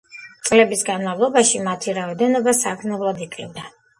წლების 0.47 0.79
განმავლობაში 0.87 1.61
მათი 1.67 1.95
რაოდენობა 1.99 2.57
საგრძნობლად 2.61 3.23
იკლებდა. 3.29 3.71